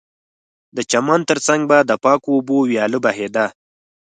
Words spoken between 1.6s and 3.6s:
به د پاکو اوبو ویاله بهېده